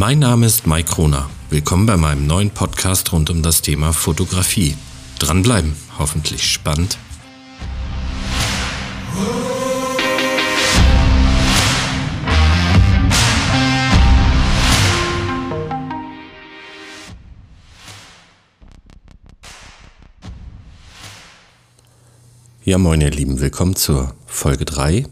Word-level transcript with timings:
Mein 0.00 0.20
Name 0.20 0.46
ist 0.46 0.66
Mike 0.66 0.94
Kroner. 0.94 1.28
Willkommen 1.50 1.84
bei 1.84 1.98
meinem 1.98 2.26
neuen 2.26 2.48
Podcast 2.48 3.12
rund 3.12 3.28
um 3.28 3.42
das 3.42 3.60
Thema 3.60 3.92
Fotografie. 3.92 4.74
Dranbleiben, 5.18 5.76
hoffentlich 5.98 6.50
spannend. 6.50 6.96
Ja, 22.64 22.78
moin 22.78 23.02
ihr 23.02 23.10
Lieben, 23.10 23.38
willkommen 23.38 23.76
zur 23.76 24.14
Folge 24.26 24.64
3 24.64 25.04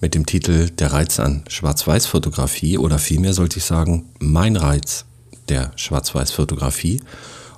mit 0.00 0.14
dem 0.14 0.26
Titel 0.26 0.70
Der 0.70 0.92
Reiz 0.92 1.20
an 1.20 1.44
Schwarz-Weiß-Fotografie 1.48 2.78
oder 2.78 2.98
vielmehr 2.98 3.34
sollte 3.34 3.58
ich 3.58 3.64
sagen, 3.64 4.06
mein 4.18 4.56
Reiz 4.56 5.04
der 5.48 5.72
Schwarz-Weiß-Fotografie. 5.76 7.02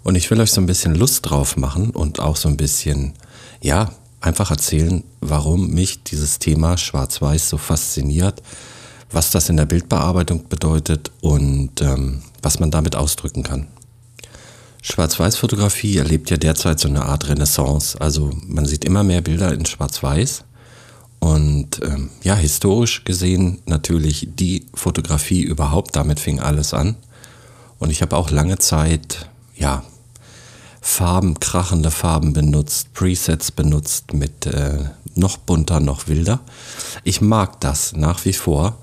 Und 0.02 0.16
ich 0.16 0.30
will 0.30 0.40
euch 0.40 0.50
so 0.50 0.60
ein 0.60 0.66
bisschen 0.66 0.94
Lust 0.94 1.30
drauf 1.30 1.56
machen 1.56 1.90
und 1.90 2.18
auch 2.18 2.36
so 2.36 2.48
ein 2.48 2.56
bisschen, 2.56 3.14
ja, 3.60 3.92
einfach 4.20 4.50
erzählen, 4.50 5.04
warum 5.20 5.70
mich 5.70 6.02
dieses 6.02 6.38
Thema 6.38 6.76
Schwarz-Weiß 6.76 7.48
so 7.48 7.58
fasziniert, 7.58 8.42
was 9.10 9.30
das 9.30 9.48
in 9.48 9.56
der 9.56 9.66
Bildbearbeitung 9.66 10.48
bedeutet 10.48 11.12
und 11.20 11.80
ähm, 11.80 12.22
was 12.40 12.58
man 12.58 12.70
damit 12.70 12.96
ausdrücken 12.96 13.42
kann. 13.42 13.68
Schwarz-Weiß-Fotografie 14.82 15.98
erlebt 15.98 16.30
ja 16.30 16.36
derzeit 16.36 16.80
so 16.80 16.88
eine 16.88 17.04
Art 17.04 17.28
Renaissance. 17.28 18.00
Also 18.00 18.30
man 18.48 18.66
sieht 18.66 18.84
immer 18.84 19.04
mehr 19.04 19.20
Bilder 19.20 19.54
in 19.54 19.64
Schwarz-Weiß 19.64 20.44
und 21.22 21.80
ähm, 21.84 22.10
ja, 22.24 22.34
historisch 22.34 23.04
gesehen 23.04 23.62
natürlich 23.64 24.26
die 24.34 24.66
Fotografie 24.74 25.40
überhaupt, 25.42 25.94
damit 25.94 26.18
fing 26.18 26.40
alles 26.40 26.74
an. 26.74 26.96
Und 27.78 27.90
ich 27.90 28.02
habe 28.02 28.16
auch 28.16 28.30
lange 28.32 28.58
Zeit, 28.58 29.30
ja, 29.54 29.84
Farben, 30.80 31.38
krachende 31.38 31.92
Farben 31.92 32.32
benutzt, 32.32 32.92
Presets 32.92 33.52
benutzt 33.52 34.14
mit 34.14 34.46
äh, 34.46 34.78
noch 35.14 35.36
bunter, 35.36 35.78
noch 35.78 36.08
wilder. 36.08 36.40
Ich 37.04 37.20
mag 37.20 37.60
das 37.60 37.92
nach 37.92 38.24
wie 38.24 38.32
vor, 38.32 38.78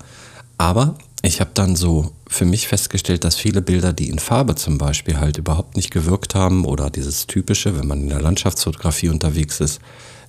aber 0.56 0.94
ich 1.20 1.42
habe 1.42 1.50
dann 1.52 1.76
so 1.76 2.10
für 2.26 2.46
mich 2.46 2.68
festgestellt, 2.68 3.24
dass 3.24 3.36
viele 3.36 3.60
Bilder, 3.60 3.92
die 3.92 4.08
in 4.08 4.18
Farbe 4.18 4.54
zum 4.54 4.78
Beispiel 4.78 5.20
halt 5.20 5.36
überhaupt 5.36 5.76
nicht 5.76 5.90
gewirkt 5.90 6.34
haben 6.34 6.64
oder 6.64 6.88
dieses 6.88 7.26
typische, 7.26 7.78
wenn 7.78 7.86
man 7.86 8.00
in 8.00 8.08
der 8.08 8.22
Landschaftsfotografie 8.22 9.10
unterwegs 9.10 9.60
ist, 9.60 9.78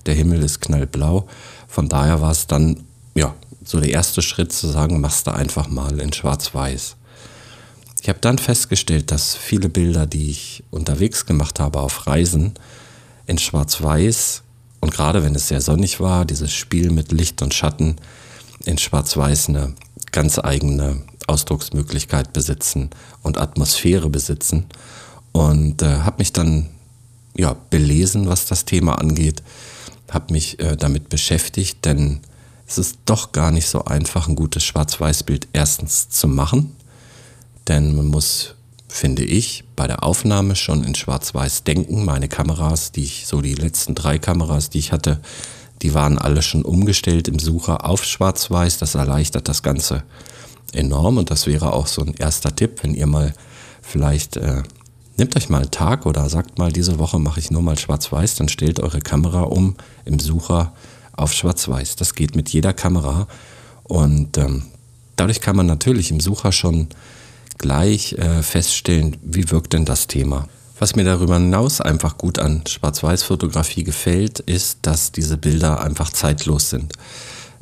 der 0.06 0.14
Himmel 0.14 0.42
ist 0.42 0.60
knallblau. 0.60 1.26
Von 1.68 1.88
daher 1.88 2.20
war 2.20 2.30
es 2.30 2.46
dann, 2.46 2.84
ja, 3.14 3.34
so 3.64 3.80
der 3.80 3.90
erste 3.90 4.22
Schritt 4.22 4.52
zu 4.52 4.68
sagen, 4.68 5.00
machst 5.00 5.26
du 5.26 5.32
einfach 5.32 5.68
mal 5.68 6.00
in 6.00 6.12
Schwarz-Weiß. 6.12 6.96
Ich 8.02 8.08
habe 8.08 8.18
dann 8.20 8.38
festgestellt, 8.38 9.10
dass 9.12 9.36
viele 9.36 9.68
Bilder, 9.68 10.06
die 10.06 10.30
ich 10.30 10.64
unterwegs 10.70 11.26
gemacht 11.26 11.60
habe 11.60 11.80
auf 11.80 12.06
Reisen, 12.06 12.54
in 13.26 13.38
Schwarz-Weiß 13.38 14.42
und 14.82 14.92
gerade 14.92 15.22
wenn 15.22 15.36
es 15.36 15.46
sehr 15.46 15.60
sonnig 15.60 16.00
war, 16.00 16.24
dieses 16.24 16.52
Spiel 16.52 16.90
mit 16.90 17.12
Licht 17.12 17.40
und 17.40 17.54
Schatten 17.54 17.96
in 18.64 18.78
Schwarz-Weiß 18.78 19.48
eine 19.48 19.74
ganz 20.10 20.40
eigene 20.40 21.02
Ausdrucksmöglichkeit 21.28 22.32
besitzen 22.32 22.90
und 23.22 23.38
Atmosphäre 23.38 24.10
besitzen. 24.10 24.66
Und 25.30 25.82
äh, 25.82 26.00
habe 26.00 26.16
mich 26.18 26.32
dann 26.32 26.68
ja, 27.36 27.54
belesen, 27.70 28.28
was 28.28 28.46
das 28.46 28.64
Thema 28.64 28.98
angeht 28.98 29.44
habe 30.12 30.32
mich 30.32 30.60
äh, 30.60 30.76
damit 30.76 31.08
beschäftigt, 31.08 31.84
denn 31.84 32.20
es 32.66 32.78
ist 32.78 32.98
doch 33.04 33.32
gar 33.32 33.50
nicht 33.50 33.66
so 33.66 33.84
einfach, 33.84 34.28
ein 34.28 34.36
gutes 34.36 34.64
Schwarz-Weiß-Bild 34.64 35.48
erstens 35.52 36.08
zu 36.08 36.28
machen, 36.28 36.76
denn 37.68 37.96
man 37.96 38.06
muss, 38.06 38.54
finde 38.88 39.24
ich, 39.24 39.64
bei 39.76 39.86
der 39.86 40.02
Aufnahme 40.02 40.56
schon 40.56 40.84
in 40.84 40.94
Schwarz-Weiß 40.94 41.64
denken. 41.64 42.04
Meine 42.04 42.28
Kameras, 42.28 42.92
die 42.92 43.04
ich, 43.04 43.26
so 43.26 43.40
die 43.40 43.54
letzten 43.54 43.94
drei 43.94 44.18
Kameras, 44.18 44.70
die 44.70 44.78
ich 44.78 44.92
hatte, 44.92 45.20
die 45.82 45.94
waren 45.94 46.18
alle 46.18 46.42
schon 46.42 46.64
umgestellt 46.64 47.28
im 47.28 47.38
Sucher 47.38 47.84
auf 47.84 48.04
Schwarz-Weiß. 48.04 48.78
Das 48.78 48.94
erleichtert 48.94 49.48
das 49.48 49.62
Ganze 49.62 50.04
enorm 50.72 51.18
und 51.18 51.30
das 51.30 51.46
wäre 51.46 51.72
auch 51.72 51.86
so 51.86 52.02
ein 52.02 52.14
erster 52.14 52.54
Tipp, 52.54 52.82
wenn 52.82 52.94
ihr 52.94 53.06
mal 53.06 53.34
vielleicht 53.82 54.36
äh, 54.36 54.62
Nehmt 55.22 55.36
euch 55.36 55.48
mal 55.48 55.62
einen 55.62 55.70
Tag 55.70 56.04
oder 56.04 56.28
sagt 56.28 56.58
mal, 56.58 56.72
diese 56.72 56.98
Woche 56.98 57.20
mache 57.20 57.38
ich 57.38 57.52
nur 57.52 57.62
mal 57.62 57.78
schwarz-weiß, 57.78 58.34
dann 58.34 58.48
stellt 58.48 58.80
eure 58.80 59.00
Kamera 59.00 59.42
um 59.42 59.76
im 60.04 60.18
Sucher 60.18 60.72
auf 61.12 61.32
schwarz-weiß. 61.32 61.94
Das 61.94 62.16
geht 62.16 62.34
mit 62.34 62.48
jeder 62.48 62.72
Kamera 62.72 63.28
und 63.84 64.36
ähm, 64.36 64.64
dadurch 65.14 65.40
kann 65.40 65.54
man 65.54 65.66
natürlich 65.66 66.10
im 66.10 66.18
Sucher 66.18 66.50
schon 66.50 66.88
gleich 67.56 68.14
äh, 68.14 68.42
feststellen, 68.42 69.16
wie 69.22 69.48
wirkt 69.52 69.74
denn 69.74 69.84
das 69.84 70.08
Thema. 70.08 70.48
Was 70.80 70.96
mir 70.96 71.04
darüber 71.04 71.34
hinaus 71.34 71.80
einfach 71.80 72.18
gut 72.18 72.40
an 72.40 72.64
Schwarz-Weiß-Fotografie 72.66 73.84
gefällt, 73.84 74.40
ist, 74.40 74.78
dass 74.82 75.12
diese 75.12 75.36
Bilder 75.36 75.80
einfach 75.82 76.10
zeitlos 76.10 76.68
sind. 76.70 76.94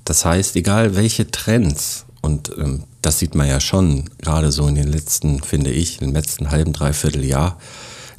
Das 0.06 0.24
heißt, 0.24 0.56
egal 0.56 0.96
welche 0.96 1.30
Trends 1.30 2.06
und 2.22 2.52
ähm, 2.56 2.84
das 3.02 3.18
sieht 3.18 3.34
man 3.34 3.48
ja 3.48 3.60
schon, 3.60 4.10
gerade 4.18 4.52
so 4.52 4.66
in 4.68 4.74
den 4.74 4.88
letzten, 4.88 5.42
finde 5.42 5.70
ich, 5.70 6.02
im 6.02 6.12
letzten 6.12 6.50
halben, 6.50 6.72
dreiviertel 6.72 7.24
Jahr, 7.24 7.58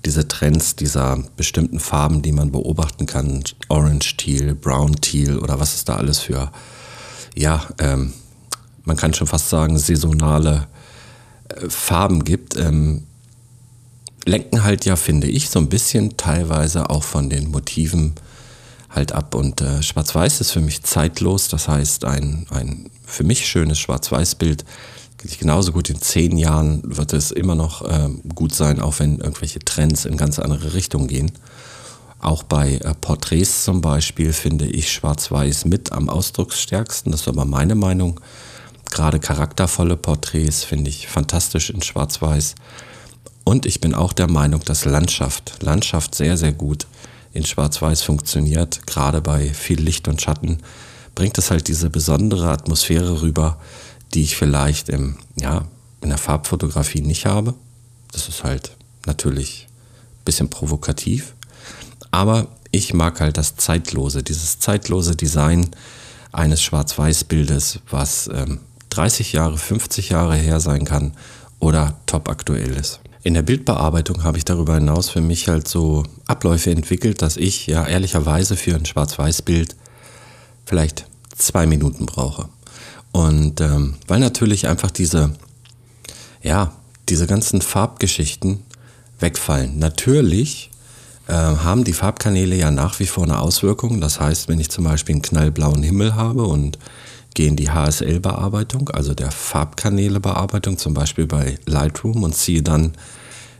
diese 0.05 0.27
Trends 0.27 0.75
dieser 0.75 1.23
bestimmten 1.37 1.79
Farben, 1.79 2.21
die 2.21 2.31
man 2.31 2.51
beobachten 2.51 3.05
kann, 3.05 3.43
Orange 3.69 4.17
Teal, 4.17 4.55
Brown 4.55 4.95
Teal 4.95 5.37
oder 5.37 5.59
was 5.59 5.75
es 5.75 5.85
da 5.85 5.97
alles 5.97 6.19
für, 6.19 6.51
ja, 7.35 7.63
ähm, 7.79 8.13
man 8.83 8.97
kann 8.97 9.13
schon 9.13 9.27
fast 9.27 9.49
sagen, 9.49 9.77
saisonale 9.77 10.67
äh, 11.49 11.69
Farben 11.69 12.23
gibt, 12.23 12.57
ähm, 12.57 13.03
lenken 14.25 14.63
halt 14.63 14.85
ja, 14.85 14.95
finde 14.95 15.27
ich, 15.27 15.49
so 15.49 15.59
ein 15.59 15.69
bisschen 15.69 16.17
teilweise 16.17 16.89
auch 16.89 17.03
von 17.03 17.29
den 17.29 17.49
Motiven 17.49 18.13
halt 18.91 19.11
ab. 19.13 19.35
Und 19.35 19.61
äh, 19.61 19.81
Schwarz-Weiß 19.81 20.41
ist 20.41 20.51
für 20.51 20.61
mich 20.61 20.83
zeitlos, 20.83 21.47
das 21.47 21.67
heißt 21.67 22.05
ein, 22.05 22.45
ein 22.49 22.89
für 23.05 23.23
mich 23.23 23.45
schönes 23.47 23.79
Schwarz-Weiß-Bild. 23.79 24.65
Genauso 25.39 25.71
gut 25.71 25.89
in 25.89 26.01
zehn 26.01 26.37
Jahren 26.37 26.81
wird 26.83 27.13
es 27.13 27.31
immer 27.31 27.55
noch 27.55 27.83
äh, 27.83 28.09
gut 28.33 28.55
sein, 28.55 28.79
auch 28.79 28.99
wenn 28.99 29.19
irgendwelche 29.19 29.59
Trends 29.59 30.05
in 30.05 30.17
ganz 30.17 30.39
andere 30.39 30.73
Richtungen 30.73 31.07
gehen. 31.07 31.31
Auch 32.19 32.43
bei 32.43 32.75
äh, 32.75 32.93
Porträts 32.99 33.63
zum 33.63 33.81
Beispiel 33.81 34.33
finde 34.33 34.65
ich 34.65 34.91
Schwarz-Weiß 34.91 35.65
mit 35.65 35.91
am 35.91 36.09
ausdrucksstärksten. 36.09 37.11
Das 37.11 37.21
ist 37.21 37.27
aber 37.27 37.45
meine 37.45 37.75
Meinung. 37.75 38.19
Gerade 38.89 39.19
charaktervolle 39.19 39.95
Porträts 39.95 40.63
finde 40.63 40.89
ich 40.89 41.07
fantastisch 41.07 41.69
in 41.69 41.81
Schwarz-Weiß. 41.81 42.55
Und 43.43 43.65
ich 43.65 43.79
bin 43.79 43.93
auch 43.93 44.13
der 44.13 44.29
Meinung, 44.29 44.61
dass 44.65 44.85
Landschaft, 44.85 45.61
Landschaft 45.61 46.15
sehr, 46.15 46.37
sehr 46.37 46.51
gut 46.51 46.87
in 47.33 47.45
Schwarz-Weiß 47.45 48.01
funktioniert. 48.03 48.85
Gerade 48.87 49.21
bei 49.21 49.53
viel 49.53 49.81
Licht 49.81 50.07
und 50.07 50.21
Schatten 50.21 50.59
bringt 51.15 51.37
es 51.37 51.51
halt 51.51 51.67
diese 51.67 51.89
besondere 51.89 52.49
Atmosphäre 52.49 53.21
rüber, 53.21 53.59
die 54.13 54.23
ich 54.23 54.35
vielleicht 54.35 54.89
im, 54.89 55.17
ja, 55.39 55.65
in 56.01 56.09
der 56.09 56.17
Farbfotografie 56.17 57.01
nicht 57.01 57.25
habe. 57.25 57.53
Das 58.11 58.27
ist 58.27 58.43
halt 58.43 58.71
natürlich 59.05 59.67
ein 60.19 60.25
bisschen 60.25 60.49
provokativ. 60.49 61.33
Aber 62.11 62.47
ich 62.71 62.93
mag 62.93 63.19
halt 63.19 63.37
das 63.37 63.55
Zeitlose, 63.55 64.23
dieses 64.23 64.59
zeitlose 64.59 65.15
Design 65.15 65.69
eines 66.31 66.61
Schwarz-Weiß-Bildes, 66.61 67.79
was 67.89 68.29
ähm, 68.33 68.59
30 68.89 69.33
Jahre, 69.33 69.57
50 69.57 70.09
Jahre 70.09 70.35
her 70.35 70.59
sein 70.59 70.85
kann 70.85 71.13
oder 71.59 71.97
top 72.05 72.29
aktuell 72.29 72.71
ist. 72.71 72.99
In 73.23 73.35
der 73.35 73.43
Bildbearbeitung 73.43 74.23
habe 74.23 74.39
ich 74.39 74.45
darüber 74.45 74.75
hinaus 74.75 75.09
für 75.09 75.21
mich 75.21 75.47
halt 75.47 75.67
so 75.67 76.03
Abläufe 76.25 76.71
entwickelt, 76.71 77.21
dass 77.21 77.37
ich 77.37 77.67
ja 77.67 77.85
ehrlicherweise 77.85 78.55
für 78.55 78.75
ein 78.75 78.85
Schwarz-Weiß-Bild 78.85 79.75
vielleicht 80.65 81.05
zwei 81.35 81.67
Minuten 81.67 82.07
brauche. 82.07 82.49
Und 83.11 83.61
ähm, 83.61 83.95
weil 84.07 84.19
natürlich 84.19 84.67
einfach 84.67 84.89
diese, 84.89 85.33
ja, 86.41 86.73
diese 87.09 87.27
ganzen 87.27 87.61
Farbgeschichten 87.61 88.63
wegfallen. 89.19 89.77
Natürlich 89.77 90.71
äh, 91.27 91.33
haben 91.33 91.83
die 91.83 91.93
Farbkanäle 91.93 92.55
ja 92.55 92.71
nach 92.71 92.99
wie 92.99 93.05
vor 93.05 93.25
eine 93.25 93.39
Auswirkung. 93.39 94.01
Das 94.01 94.19
heißt, 94.19 94.47
wenn 94.47 94.59
ich 94.59 94.71
zum 94.71 94.85
Beispiel 94.85 95.15
einen 95.15 95.21
knallblauen 95.21 95.83
Himmel 95.83 96.15
habe 96.15 96.43
und 96.43 96.79
gehe 97.33 97.47
in 97.47 97.55
die 97.55 97.69
HSL-Bearbeitung, 97.69 98.89
also 98.89 99.13
der 99.13 99.31
Farbkanäle-Bearbeitung, 99.31 100.77
zum 100.77 100.93
Beispiel 100.93 101.27
bei 101.27 101.57
Lightroom 101.65 102.23
und 102.23 102.35
ziehe 102.35 102.61
dann 102.61 102.93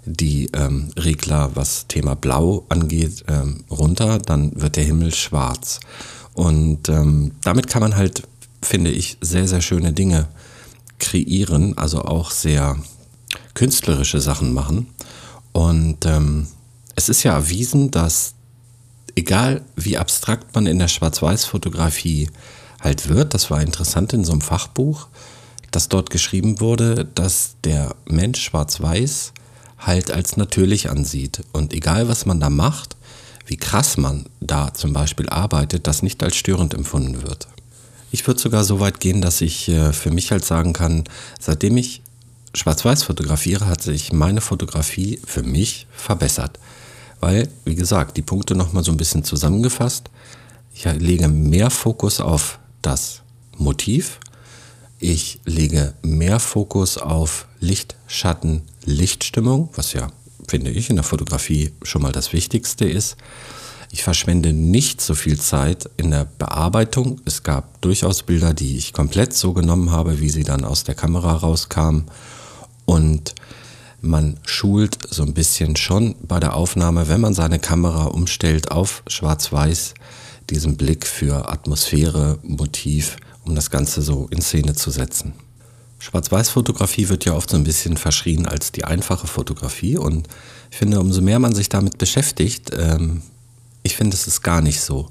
die 0.05 0.49
ähm, 0.53 0.89
Regler, 0.97 1.51
was 1.55 1.87
Thema 1.87 2.15
Blau 2.15 2.65
angeht, 2.69 3.23
ähm, 3.27 3.63
runter, 3.69 4.19
dann 4.19 4.51
wird 4.59 4.75
der 4.75 4.83
Himmel 4.83 5.13
schwarz. 5.13 5.79
Und 6.33 6.89
ähm, 6.89 7.33
damit 7.43 7.67
kann 7.67 7.81
man 7.81 7.95
halt, 7.95 8.23
finde 8.61 8.91
ich, 8.91 9.17
sehr, 9.21 9.47
sehr 9.47 9.61
schöne 9.61 9.93
Dinge 9.93 10.27
kreieren, 10.99 11.77
also 11.77 12.03
auch 12.03 12.31
sehr 12.31 12.77
künstlerische 13.53 14.21
Sachen 14.21 14.53
machen. 14.53 14.87
Und 15.51 16.05
ähm, 16.05 16.47
es 16.95 17.09
ist 17.09 17.23
ja 17.23 17.33
erwiesen, 17.33 17.91
dass 17.91 18.33
egal 19.15 19.61
wie 19.75 19.97
abstrakt 19.97 20.55
man 20.55 20.65
in 20.65 20.79
der 20.79 20.87
Schwarz-Weiß-Fotografie 20.87 22.29
halt 22.81 23.07
wird, 23.09 23.33
das 23.33 23.49
war 23.49 23.61
interessant 23.61 24.13
in 24.13 24.25
so 24.25 24.33
einem 24.33 24.41
Fachbuch, 24.41 25.07
dass 25.71 25.87
dort 25.87 26.09
geschrieben 26.09 26.59
wurde, 26.59 27.05
dass 27.15 27.55
der 27.63 27.95
Mensch 28.05 28.41
schwarz-weiß 28.41 29.33
halt 29.79 30.11
als 30.11 30.37
natürlich 30.37 30.89
ansieht. 30.89 31.43
Und 31.53 31.73
egal, 31.73 32.07
was 32.07 32.25
man 32.25 32.39
da 32.39 32.49
macht, 32.49 32.97
wie 33.45 33.57
krass 33.57 33.97
man 33.97 34.25
da 34.39 34.73
zum 34.73 34.93
Beispiel 34.93 35.29
arbeitet, 35.29 35.87
das 35.87 36.03
nicht 36.03 36.21
als 36.23 36.35
störend 36.35 36.73
empfunden 36.73 37.23
wird. 37.23 37.47
Ich 38.11 38.27
würde 38.27 38.39
sogar 38.39 38.63
so 38.63 38.79
weit 38.79 38.99
gehen, 38.99 39.21
dass 39.21 39.41
ich 39.41 39.69
äh, 39.69 39.93
für 39.93 40.11
mich 40.11 40.31
halt 40.31 40.43
sagen 40.43 40.73
kann, 40.73 41.05
seitdem 41.39 41.77
ich 41.77 42.01
schwarz-weiß 42.53 43.03
fotografiere, 43.03 43.67
hat 43.67 43.81
sich 43.81 44.11
meine 44.11 44.41
Fotografie 44.41 45.19
für 45.25 45.43
mich 45.43 45.87
verbessert. 45.91 46.59
Weil, 47.21 47.47
wie 47.65 47.75
gesagt, 47.75 48.17
die 48.17 48.21
Punkte 48.21 48.55
nochmal 48.55 48.83
so 48.83 48.91
ein 48.91 48.97
bisschen 48.97 49.23
zusammengefasst. 49.23 50.09
Ich 50.73 50.85
lege 50.85 51.27
mehr 51.27 51.69
Fokus 51.69 52.19
auf 52.19 52.59
das 52.81 53.21
Motiv. 53.57 54.19
Ich 54.99 55.41
lege 55.45 55.93
mehr 56.01 56.39
Fokus 56.39 56.97
auf 56.97 57.47
Licht, 57.59 57.95
Schatten, 58.07 58.63
Lichtstimmung, 58.85 59.69
was 59.75 59.93
ja, 59.93 60.07
finde 60.47 60.71
ich, 60.71 60.89
in 60.89 60.95
der 60.95 61.03
Fotografie 61.03 61.71
schon 61.83 62.01
mal 62.01 62.11
das 62.11 62.33
Wichtigste 62.33 62.85
ist. 62.85 63.17
Ich 63.91 64.03
verschwende 64.03 64.53
nicht 64.53 65.01
so 65.01 65.15
viel 65.15 65.39
Zeit 65.39 65.89
in 65.97 66.11
der 66.11 66.25
Bearbeitung. 66.25 67.19
Es 67.25 67.43
gab 67.43 67.81
durchaus 67.81 68.23
Bilder, 68.23 68.53
die 68.53 68.77
ich 68.77 68.93
komplett 68.93 69.33
so 69.33 69.53
genommen 69.53 69.91
habe, 69.91 70.21
wie 70.21 70.29
sie 70.29 70.43
dann 70.43 70.63
aus 70.63 70.85
der 70.85 70.95
Kamera 70.95 71.33
rauskamen. 71.33 72.05
Und 72.85 73.35
man 73.99 74.39
schult 74.45 74.97
so 75.09 75.23
ein 75.23 75.33
bisschen 75.33 75.75
schon 75.75 76.15
bei 76.21 76.39
der 76.39 76.55
Aufnahme, 76.55 77.09
wenn 77.09 77.21
man 77.21 77.33
seine 77.33 77.59
Kamera 77.59 78.05
umstellt 78.05 78.71
auf 78.71 79.03
Schwarz-Weiß, 79.07 79.93
diesen 80.51 80.77
Blick 80.77 81.07
für 81.07 81.49
Atmosphäre, 81.49 82.37
Motiv, 82.43 83.17
um 83.45 83.55
das 83.55 83.71
Ganze 83.71 84.01
so 84.01 84.27
in 84.29 84.41
Szene 84.41 84.75
zu 84.75 84.91
setzen. 84.91 85.33
Schwarz-Weiß-Fotografie 85.99 87.09
wird 87.09 87.25
ja 87.25 87.33
oft 87.33 87.49
so 87.49 87.57
ein 87.57 87.63
bisschen 87.63 87.95
verschrien 87.95 88.47
als 88.47 88.71
die 88.71 88.85
einfache 88.85 89.27
Fotografie 89.27 89.97
und 89.97 90.27
ich 90.69 90.77
finde, 90.77 90.99
umso 90.99 91.21
mehr 91.21 91.39
man 91.39 91.53
sich 91.53 91.69
damit 91.69 91.97
beschäftigt, 91.97 92.71
ähm, 92.77 93.21
ich 93.83 93.95
finde, 93.95 94.15
es 94.15 94.27
ist 94.27 94.41
gar 94.41 94.61
nicht 94.61 94.81
so. 94.81 95.09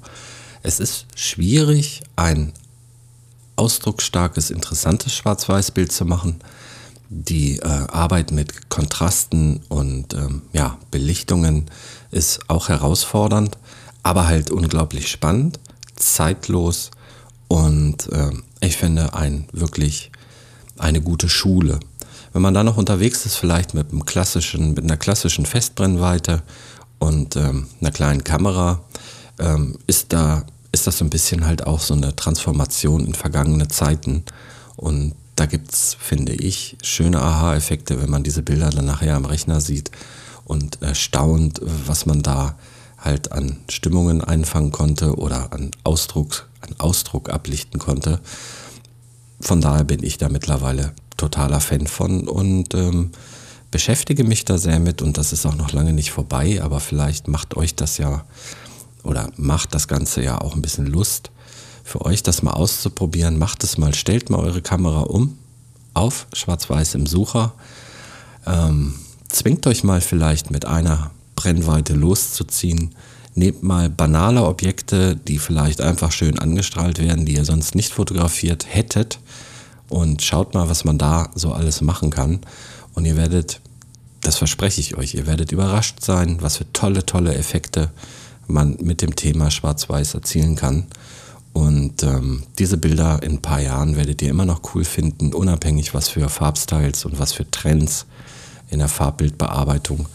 Es 0.63 0.79
ist 0.79 1.05
schwierig, 1.15 2.01
ein 2.15 2.53
ausdrucksstarkes, 3.55 4.49
interessantes 4.49 5.13
Schwarz-Weiß-Bild 5.13 5.91
zu 5.91 6.05
machen. 6.05 6.41
Die 7.09 7.57
äh, 7.59 7.65
Arbeit 7.65 8.31
mit 8.31 8.69
Kontrasten 8.69 9.61
und 9.67 10.13
ähm, 10.13 10.43
ja, 10.53 10.77
Belichtungen 10.91 11.69
ist 12.11 12.49
auch 12.49 12.69
herausfordernd, 12.69 13.57
aber 14.03 14.27
halt 14.27 14.51
unglaublich 14.51 15.09
spannend, 15.09 15.59
zeitlos 15.95 16.91
und 17.47 18.11
äh, 18.11 18.31
ich 18.61 18.77
finde 18.77 19.13
ein 19.13 19.45
wirklich 19.51 20.11
eine 20.77 21.01
gute 21.01 21.29
Schule. 21.29 21.79
Wenn 22.33 22.41
man 22.41 22.53
da 22.53 22.63
noch 22.63 22.77
unterwegs 22.77 23.25
ist, 23.25 23.35
vielleicht 23.35 23.73
mit 23.73 23.91
einem 23.91 24.05
klassischen, 24.05 24.73
mit 24.73 24.83
einer 24.83 24.97
klassischen 24.97 25.45
Festbrennweite 25.45 26.43
und 26.99 27.35
ähm, 27.35 27.67
einer 27.81 27.91
kleinen 27.91 28.23
Kamera, 28.23 28.81
ähm, 29.39 29.77
ist 29.87 30.13
da 30.13 30.45
ist 30.71 30.87
das 30.87 30.97
so 30.97 31.05
ein 31.05 31.09
bisschen 31.09 31.45
halt 31.45 31.67
auch 31.67 31.81
so 31.81 31.93
eine 31.93 32.15
Transformation 32.15 33.05
in 33.05 33.13
vergangene 33.13 33.67
Zeiten. 33.67 34.23
Und 34.77 35.15
da 35.35 35.45
gibt 35.45 35.71
es, 35.73 35.97
finde 35.99 36.33
ich, 36.33 36.77
schöne 36.81 37.21
Aha-Effekte, 37.21 38.01
wenn 38.01 38.09
man 38.09 38.23
diese 38.23 38.41
Bilder 38.41 38.69
dann 38.69 38.85
nachher 38.85 39.15
am 39.15 39.25
Rechner 39.25 39.59
sieht 39.59 39.91
und 40.45 40.81
erstaunt, 40.81 41.59
was 41.85 42.05
man 42.05 42.21
da 42.21 42.55
halt 43.01 43.31
an 43.31 43.57
Stimmungen 43.69 44.23
einfangen 44.23 44.71
konnte 44.71 45.15
oder 45.15 45.51
an 45.53 45.71
Ausdruck, 45.83 46.47
an 46.61 46.75
Ausdruck 46.77 47.29
ablichten 47.29 47.79
konnte. 47.79 48.21
Von 49.41 49.59
daher 49.59 49.83
bin 49.83 50.03
ich 50.03 50.17
da 50.17 50.29
mittlerweile 50.29 50.93
totaler 51.17 51.59
Fan 51.59 51.87
von 51.87 52.27
und 52.27 52.73
ähm, 52.73 53.11
beschäftige 53.71 54.23
mich 54.23 54.45
da 54.45 54.57
sehr 54.57 54.79
mit 54.79 55.01
und 55.01 55.17
das 55.17 55.33
ist 55.33 55.45
auch 55.45 55.55
noch 55.55 55.71
lange 55.71 55.93
nicht 55.93 56.11
vorbei, 56.11 56.61
aber 56.61 56.79
vielleicht 56.79 57.27
macht 57.27 57.57
euch 57.57 57.75
das 57.75 57.97
ja 57.97 58.23
oder 59.03 59.29
macht 59.35 59.73
das 59.73 59.87
Ganze 59.87 60.23
ja 60.23 60.39
auch 60.39 60.55
ein 60.55 60.61
bisschen 60.61 60.85
Lust 60.85 61.31
für 61.83 62.05
euch, 62.05 62.21
das 62.21 62.43
mal 62.43 62.51
auszuprobieren. 62.51 63.39
Macht 63.39 63.63
es 63.63 63.77
mal, 63.77 63.93
stellt 63.95 64.29
mal 64.29 64.39
eure 64.39 64.61
Kamera 64.61 65.01
um 65.01 65.37
auf 65.93 66.27
Schwarz-Weiß 66.33 66.95
im 66.95 67.07
Sucher. 67.07 67.53
Ähm, 68.45 68.93
zwingt 69.29 69.65
euch 69.67 69.83
mal 69.83 70.01
vielleicht 70.01 70.51
mit 70.51 70.65
einer 70.65 71.11
Brennweite 71.41 71.93
loszuziehen. 71.93 72.91
Nehmt 73.33 73.63
mal 73.63 73.89
banale 73.89 74.43
Objekte, 74.43 75.15
die 75.15 75.39
vielleicht 75.39 75.81
einfach 75.81 76.11
schön 76.11 76.37
angestrahlt 76.37 76.99
werden, 76.99 77.25
die 77.25 77.35
ihr 77.35 77.45
sonst 77.45 77.75
nicht 77.75 77.93
fotografiert 77.93 78.65
hättet 78.69 79.19
und 79.89 80.21
schaut 80.21 80.53
mal, 80.53 80.69
was 80.69 80.83
man 80.83 80.97
da 80.97 81.29
so 81.33 81.53
alles 81.53 81.81
machen 81.81 82.11
kann. 82.11 82.41
Und 82.93 83.05
ihr 83.05 83.15
werdet, 83.15 83.61
das 84.21 84.37
verspreche 84.37 84.81
ich 84.81 84.97
euch, 84.97 85.15
ihr 85.15 85.25
werdet 85.25 85.51
überrascht 85.51 86.03
sein, 86.03 86.37
was 86.41 86.57
für 86.57 86.71
tolle, 86.73 87.05
tolle 87.05 87.33
Effekte 87.33 87.89
man 88.47 88.77
mit 88.81 89.01
dem 89.01 89.15
Thema 89.15 89.49
Schwarz-Weiß 89.49 90.13
erzielen 90.13 90.55
kann. 90.55 90.85
Und 91.53 92.03
ähm, 92.03 92.43
diese 92.59 92.77
Bilder 92.77 93.23
in 93.23 93.33
ein 93.33 93.41
paar 93.41 93.61
Jahren 93.61 93.95
werdet 93.95 94.21
ihr 94.21 94.29
immer 94.29 94.45
noch 94.45 94.61
cool 94.73 94.83
finden, 94.83 95.33
unabhängig 95.33 95.93
was 95.93 96.09
für 96.09 96.29
Farbstyles 96.29 97.05
und 97.05 97.17
was 97.17 97.33
für 97.33 97.49
Trends 97.49 98.05
in 98.69 98.79
der 98.79 98.87
Farbbildbearbeitung 98.87 100.05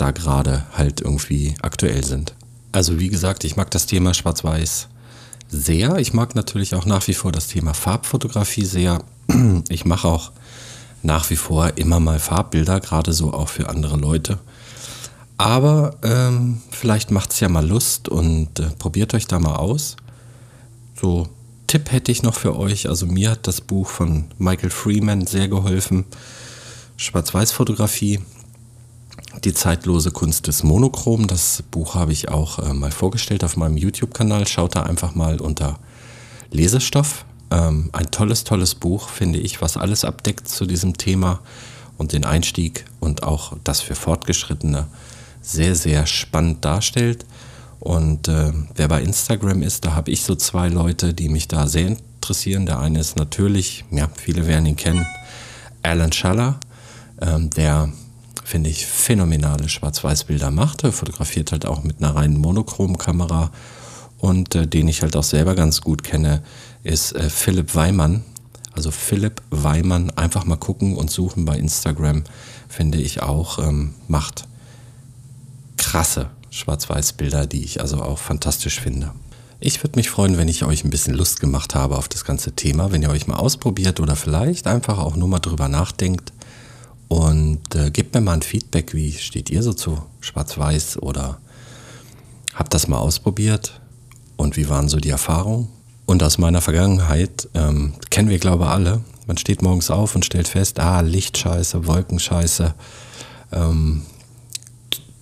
da 0.00 0.10
gerade 0.10 0.64
halt 0.76 1.00
irgendwie 1.00 1.54
aktuell 1.62 2.04
sind. 2.04 2.34
Also 2.72 2.98
wie 2.98 3.08
gesagt, 3.08 3.44
ich 3.44 3.56
mag 3.56 3.70
das 3.70 3.86
Thema 3.86 4.14
Schwarz-Weiß 4.14 4.88
sehr. 5.48 5.96
Ich 5.96 6.12
mag 6.12 6.34
natürlich 6.34 6.74
auch 6.74 6.84
nach 6.84 7.06
wie 7.08 7.14
vor 7.14 7.32
das 7.32 7.48
Thema 7.48 7.74
Farbfotografie 7.74 8.64
sehr. 8.64 9.02
Ich 9.68 9.84
mache 9.84 10.08
auch 10.08 10.32
nach 11.02 11.28
wie 11.30 11.36
vor 11.36 11.76
immer 11.76 12.00
mal 12.00 12.18
Farbbilder, 12.18 12.80
gerade 12.80 13.12
so 13.12 13.32
auch 13.32 13.48
für 13.48 13.68
andere 13.68 13.96
Leute. 13.96 14.38
Aber 15.36 15.96
ähm, 16.02 16.60
vielleicht 16.70 17.10
macht 17.10 17.32
es 17.32 17.40
ja 17.40 17.48
mal 17.48 17.66
Lust 17.66 18.08
und 18.08 18.58
äh, 18.58 18.70
probiert 18.78 19.14
euch 19.14 19.26
da 19.26 19.38
mal 19.38 19.56
aus. 19.56 19.96
So, 21.00 21.28
Tipp 21.68 21.92
hätte 21.92 22.10
ich 22.10 22.22
noch 22.22 22.34
für 22.34 22.56
euch. 22.56 22.88
Also 22.88 23.06
mir 23.06 23.30
hat 23.30 23.46
das 23.46 23.60
Buch 23.60 23.88
von 23.88 24.24
Michael 24.38 24.70
Freeman 24.70 25.26
sehr 25.26 25.48
geholfen. 25.48 26.06
Schwarz-Weiß-Fotografie, 26.96 28.20
die 29.48 29.54
zeitlose 29.54 30.10
Kunst 30.10 30.46
des 30.46 30.62
Monochrom. 30.62 31.26
Das 31.26 31.62
Buch 31.70 31.94
habe 31.94 32.12
ich 32.12 32.28
auch 32.28 32.58
äh, 32.58 32.74
mal 32.74 32.90
vorgestellt 32.90 33.42
auf 33.44 33.56
meinem 33.56 33.78
YouTube-Kanal. 33.78 34.46
Schaut 34.46 34.76
da 34.76 34.82
einfach 34.82 35.14
mal 35.14 35.40
unter 35.40 35.78
Lesestoff 36.50 37.24
ähm, 37.50 37.88
ein 37.94 38.10
tolles, 38.10 38.44
tolles 38.44 38.74
Buch, 38.74 39.08
finde 39.08 39.38
ich, 39.38 39.62
was 39.62 39.78
alles 39.78 40.04
abdeckt 40.04 40.48
zu 40.48 40.66
diesem 40.66 40.98
Thema 40.98 41.40
und 41.96 42.12
den 42.12 42.26
Einstieg 42.26 42.84
und 43.00 43.22
auch 43.22 43.56
das 43.64 43.80
für 43.80 43.94
Fortgeschrittene 43.94 44.86
sehr, 45.40 45.74
sehr 45.74 46.04
spannend 46.04 46.62
darstellt. 46.66 47.24
Und 47.80 48.28
äh, 48.28 48.52
wer 48.74 48.88
bei 48.88 49.00
Instagram 49.00 49.62
ist, 49.62 49.86
da 49.86 49.94
habe 49.94 50.10
ich 50.10 50.24
so 50.24 50.34
zwei 50.34 50.68
Leute, 50.68 51.14
die 51.14 51.30
mich 51.30 51.48
da 51.48 51.68
sehr 51.68 51.86
interessieren. 51.86 52.66
Der 52.66 52.80
eine 52.80 53.00
ist 53.00 53.16
natürlich, 53.16 53.86
ja, 53.90 54.10
viele 54.14 54.46
werden 54.46 54.66
ihn 54.66 54.76
kennen, 54.76 55.06
Alan 55.82 56.12
Schaller, 56.12 56.60
ähm, 57.22 57.48
der, 57.48 57.90
finde 58.48 58.70
ich, 58.70 58.86
phänomenale 58.86 59.68
Schwarz-Weiß-Bilder 59.68 60.50
macht. 60.50 60.82
Er 60.82 60.92
fotografiert 60.92 61.52
halt 61.52 61.66
auch 61.66 61.82
mit 61.82 61.98
einer 61.98 62.16
reinen 62.16 62.38
Monochromkamera 62.38 63.50
und 64.16 64.54
äh, 64.54 64.66
den 64.66 64.88
ich 64.88 65.02
halt 65.02 65.16
auch 65.16 65.22
selber 65.22 65.54
ganz 65.54 65.82
gut 65.82 66.02
kenne, 66.02 66.42
ist 66.82 67.14
äh, 67.14 67.28
Philipp 67.28 67.74
Weimann. 67.74 68.24
Also 68.72 68.90
Philipp 68.90 69.42
Weimann, 69.50 70.10
einfach 70.12 70.46
mal 70.46 70.56
gucken 70.56 70.96
und 70.96 71.10
suchen 71.10 71.44
bei 71.44 71.58
Instagram, 71.58 72.24
finde 72.68 72.98
ich 72.98 73.22
auch, 73.22 73.58
ähm, 73.58 73.94
macht 74.06 74.48
krasse 75.76 76.30
Schwarz-Weiß-Bilder, 76.48 77.46
die 77.46 77.64
ich 77.64 77.82
also 77.82 78.00
auch 78.02 78.18
fantastisch 78.18 78.80
finde. 78.80 79.12
Ich 79.60 79.82
würde 79.84 79.98
mich 79.98 80.08
freuen, 80.08 80.38
wenn 80.38 80.48
ich 80.48 80.64
euch 80.64 80.84
ein 80.84 80.90
bisschen 80.90 81.14
Lust 81.14 81.40
gemacht 81.40 81.74
habe 81.74 81.98
auf 81.98 82.08
das 82.08 82.24
ganze 82.24 82.52
Thema, 82.52 82.92
wenn 82.92 83.02
ihr 83.02 83.10
euch 83.10 83.26
mal 83.26 83.36
ausprobiert 83.36 84.00
oder 84.00 84.16
vielleicht 84.16 84.66
einfach 84.66 84.98
auch 84.98 85.16
nur 85.16 85.28
mal 85.28 85.40
drüber 85.40 85.68
nachdenkt 85.68 86.32
und 87.08 87.74
äh, 87.74 87.90
gebt 87.90 88.14
mir 88.14 88.20
mal 88.20 88.34
ein 88.34 88.42
Feedback, 88.42 88.94
wie 88.94 89.12
steht 89.12 89.50
ihr 89.50 89.62
so 89.62 89.72
zu 89.72 90.02
Schwarz-Weiß 90.20 91.02
oder 91.02 91.40
habt 92.54 92.74
das 92.74 92.88
mal 92.88 92.98
ausprobiert 92.98 93.80
und 94.36 94.56
wie 94.56 94.68
waren 94.68 94.88
so 94.88 94.98
die 94.98 95.10
Erfahrungen? 95.10 95.68
Und 96.06 96.22
aus 96.22 96.38
meiner 96.38 96.62
Vergangenheit 96.62 97.48
ähm, 97.52 97.94
kennen 98.10 98.30
wir, 98.30 98.38
glaube 98.38 98.64
ich, 98.64 98.70
alle. 98.70 99.02
Man 99.26 99.36
steht 99.36 99.60
morgens 99.60 99.90
auf 99.90 100.14
und 100.14 100.24
stellt 100.24 100.48
fest, 100.48 100.80
ah, 100.80 101.00
Lichtscheiße, 101.00 101.86
Wolkenscheiße, 101.86 102.74
ähm, 103.52 104.02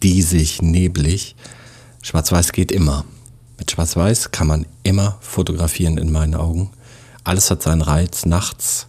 diesig, 0.02 0.62
neblig. 0.62 1.34
Schwarz-Weiß 2.02 2.52
geht 2.52 2.70
immer. 2.70 3.04
Mit 3.58 3.72
Schwarz-Weiß 3.72 4.30
kann 4.30 4.46
man 4.46 4.66
immer 4.84 5.18
fotografieren 5.20 5.98
in 5.98 6.12
meinen 6.12 6.36
Augen. 6.36 6.70
Alles 7.24 7.50
hat 7.50 7.62
seinen 7.62 7.82
Reiz. 7.82 8.24
Nachts, 8.26 8.86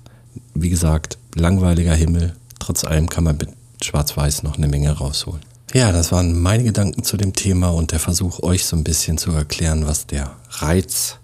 wie 0.54 0.70
gesagt, 0.70 1.18
langweiliger 1.34 1.96
Himmel 1.96 2.36
trotz 2.68 2.84
allem 2.84 3.08
kann 3.08 3.24
man 3.24 3.38
mit 3.38 3.50
Schwarz-Weiß 3.82 4.44
noch 4.44 4.58
eine 4.58 4.68
Menge 4.68 4.92
rausholen. 4.92 5.42
Ja, 5.74 5.94
das 5.94 6.12
waren 6.12 6.38
meine 6.38 6.66
Gedanken 6.66 7.02
zu 7.04 7.16
dem 7.16 7.32
Thema 7.32 7.70
und 7.70 7.94
der 7.94 8.00
Versuch, 8.00 8.44
euch 8.44 8.66
so 8.66 8.76
ein 8.76 8.84
bisschen 8.84 9.18
zu 9.18 9.32
erklären, 9.32 9.88
was 9.88 10.06
der 10.06 10.36
Reiz 10.50 11.18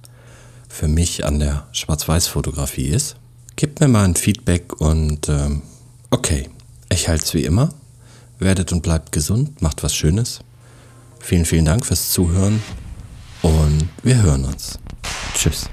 für 0.69 0.87
mich 0.87 1.25
an 1.25 1.39
der 1.39 1.67
Schwarz-Weiß-Fotografie 1.73 2.87
ist. 2.87 3.17
Gebt 3.57 3.81
mir 3.81 3.89
mal 3.89 4.05
ein 4.05 4.15
Feedback 4.15 4.79
und 4.79 5.27
ähm, 5.27 5.63
okay, 6.11 6.49
ich 6.89 7.09
halte 7.09 7.25
es 7.25 7.33
wie 7.33 7.43
immer. 7.43 7.73
Werdet 8.39 8.71
und 8.71 8.81
bleibt 8.81 9.11
gesund, 9.11 9.61
macht 9.61 9.83
was 9.83 9.93
Schönes. 9.93 10.39
Vielen, 11.19 11.45
vielen 11.45 11.65
Dank 11.65 11.85
fürs 11.85 12.11
Zuhören 12.11 12.63
und 13.41 13.89
wir 14.01 14.21
hören 14.21 14.45
uns. 14.45 14.79
Tschüss. 15.35 15.69